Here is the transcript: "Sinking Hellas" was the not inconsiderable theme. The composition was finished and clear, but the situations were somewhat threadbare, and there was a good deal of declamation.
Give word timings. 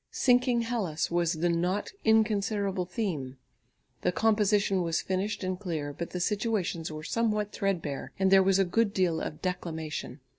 "Sinking 0.09 0.61
Hellas" 0.63 1.11
was 1.11 1.33
the 1.33 1.49
not 1.49 1.91
inconsiderable 2.03 2.85
theme. 2.87 3.37
The 4.01 4.11
composition 4.11 4.81
was 4.81 4.99
finished 4.99 5.43
and 5.43 5.59
clear, 5.59 5.93
but 5.93 6.09
the 6.09 6.19
situations 6.19 6.91
were 6.91 7.03
somewhat 7.03 7.51
threadbare, 7.51 8.11
and 8.17 8.31
there 8.31 8.41
was 8.41 8.57
a 8.57 8.65
good 8.65 8.95
deal 8.95 9.21
of 9.21 9.43
declamation. 9.43 10.19